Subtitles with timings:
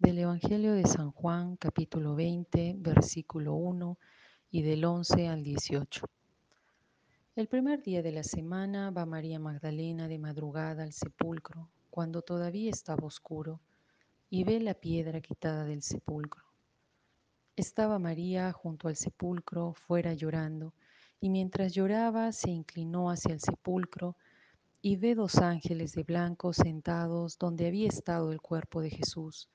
[0.00, 3.98] Del Evangelio de San Juan, capítulo 20, versículo 1
[4.52, 6.06] y del 11 al 18.
[7.34, 12.70] El primer día de la semana va María Magdalena de madrugada al sepulcro, cuando todavía
[12.70, 13.60] estaba oscuro,
[14.30, 16.44] y ve la piedra quitada del sepulcro.
[17.56, 20.74] Estaba María junto al sepulcro, fuera llorando,
[21.20, 24.16] y mientras lloraba se inclinó hacia el sepulcro
[24.80, 29.48] y ve dos ángeles de blanco sentados donde había estado el cuerpo de Jesús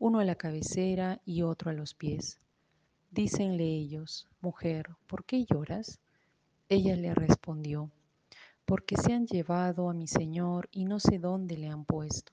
[0.00, 2.38] uno a la cabecera y otro a los pies.
[3.10, 5.98] Dícenle ellos, Mujer, ¿por qué lloras?
[6.68, 7.90] Ella le respondió,
[8.64, 12.32] Porque se han llevado a mi Señor y no sé dónde le han puesto.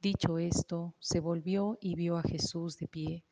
[0.00, 3.24] Dicho esto, se volvió y vio a Jesús de pie,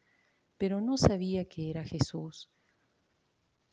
[0.59, 2.51] pero no sabía que era Jesús.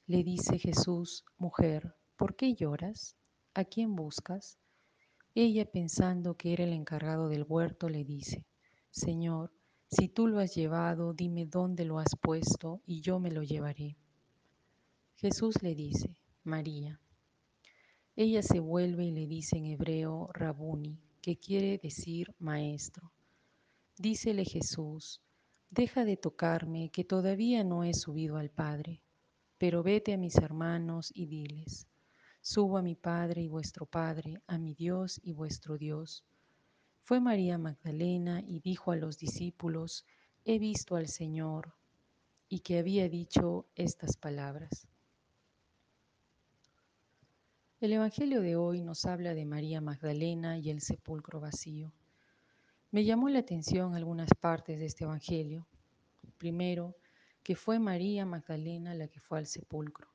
[0.06, 3.18] Le dice Jesús, Mujer, ¿por qué lloras?
[3.54, 4.58] ¿A quién buscas?
[5.36, 8.46] Ella, pensando que era el encargado del huerto, le dice,
[8.92, 9.52] Señor,
[9.90, 13.98] si tú lo has llevado, dime dónde lo has puesto y yo me lo llevaré.
[15.16, 17.00] Jesús le dice, María.
[18.16, 23.12] Ella se vuelve y le dice en hebreo, Rabuni, que quiere decir maestro.
[23.98, 25.22] Dícele Jesús,
[25.70, 29.02] deja de tocarme, que todavía no he subido al Padre,
[29.58, 31.88] pero vete a mis hermanos y diles,
[32.42, 36.24] subo a mi Padre y vuestro Padre, a mi Dios y vuestro Dios.
[37.08, 40.06] Fue María Magdalena y dijo a los discípulos,
[40.44, 41.74] he visto al Señor,
[42.50, 44.90] y que había dicho estas palabras.
[47.80, 51.94] El Evangelio de hoy nos habla de María Magdalena y el sepulcro vacío.
[52.92, 55.66] Me llamó la atención algunas partes de este Evangelio.
[56.38, 56.98] Primero,
[57.42, 60.10] que fue María Magdalena la que fue al sepulcro.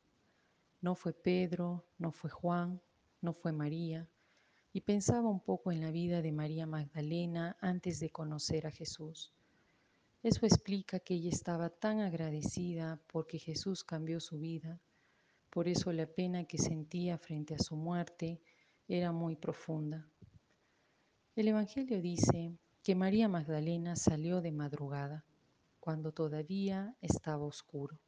[0.82, 2.82] No fue Pedro, no fue Juan,
[3.22, 4.06] no fue María,
[4.72, 9.32] y pensaba un poco en la vida de María Magdalena antes de conocer a Jesús.
[10.22, 14.80] Eso explica que ella estaba tan agradecida porque Jesús cambió su vida.
[15.50, 18.40] Por eso la pena que sentía frente a su muerte
[18.88, 20.08] era muy profunda.
[21.36, 25.24] El Evangelio dice que María Magdalena salió de madrugada,
[25.80, 27.98] cuando todavía estaba oscuro.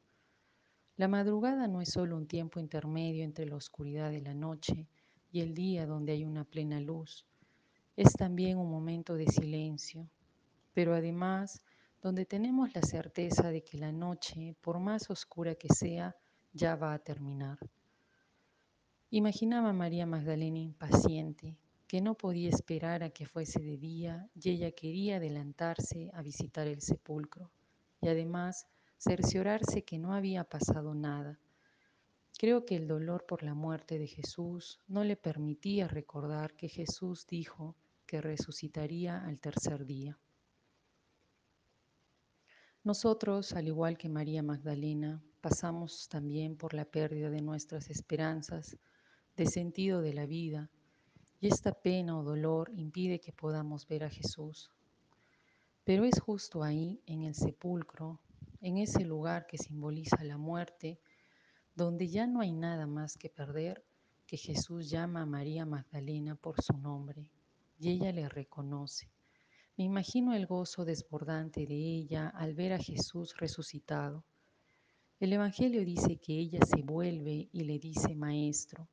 [0.96, 4.86] La madrugada no es solo un tiempo intermedio entre la oscuridad de la noche
[5.34, 7.26] y el día donde hay una plena luz.
[7.96, 10.08] Es también un momento de silencio,
[10.72, 11.60] pero además
[12.00, 16.14] donde tenemos la certeza de que la noche, por más oscura que sea,
[16.52, 17.58] ya va a terminar.
[19.10, 21.58] Imaginaba María Magdalena impaciente,
[21.88, 26.68] que no podía esperar a que fuese de día y ella quería adelantarse a visitar
[26.68, 27.50] el sepulcro
[28.00, 28.68] y además
[28.98, 31.40] cerciorarse que no había pasado nada
[32.36, 37.26] Creo que el dolor por la muerte de Jesús no le permitía recordar que Jesús
[37.28, 40.18] dijo que resucitaría al tercer día.
[42.82, 48.76] Nosotros, al igual que María Magdalena, pasamos también por la pérdida de nuestras esperanzas,
[49.36, 50.70] de sentido de la vida,
[51.40, 54.70] y esta pena o dolor impide que podamos ver a Jesús.
[55.84, 58.20] Pero es justo ahí, en el sepulcro,
[58.60, 60.98] en ese lugar que simboliza la muerte,
[61.74, 63.84] donde ya no hay nada más que perder,
[64.26, 67.28] que Jesús llama a María Magdalena por su nombre
[67.78, 69.10] y ella le reconoce.
[69.76, 74.24] Me imagino el gozo desbordante de ella al ver a Jesús resucitado.
[75.20, 78.88] El Evangelio dice que ella se vuelve y le dice, Maestro.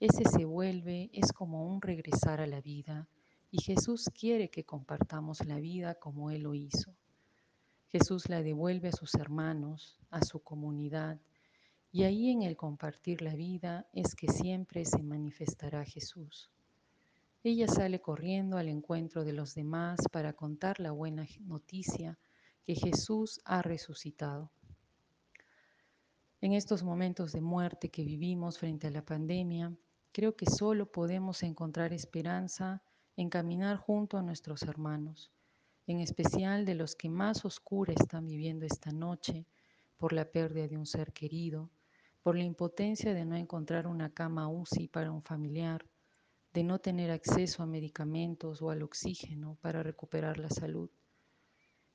[0.00, 3.08] Ese se vuelve es como un regresar a la vida
[3.50, 6.94] y Jesús quiere que compartamos la vida como Él lo hizo.
[7.88, 11.18] Jesús la devuelve a sus hermanos, a su comunidad,
[11.90, 16.50] y ahí en el compartir la vida es que siempre se manifestará Jesús.
[17.42, 22.18] Ella sale corriendo al encuentro de los demás para contar la buena noticia
[22.64, 24.50] que Jesús ha resucitado.
[26.40, 29.74] En estos momentos de muerte que vivimos frente a la pandemia,
[30.12, 32.82] creo que solo podemos encontrar esperanza
[33.16, 35.32] en caminar junto a nuestros hermanos,
[35.86, 39.46] en especial de los que más oscura están viviendo esta noche
[39.96, 41.70] por la pérdida de un ser querido,
[42.22, 45.84] por la impotencia de no encontrar una cama UCI para un familiar,
[46.52, 50.90] de no tener acceso a medicamentos o al oxígeno para recuperar la salud.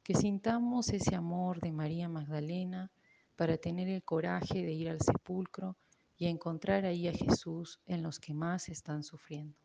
[0.04, 2.92] Que sintamos ese amor de María Magdalena
[3.36, 5.78] para tener el coraje de ir al sepulcro
[6.18, 9.63] y encontrar ahí a Jesús en los que más están sufriendo.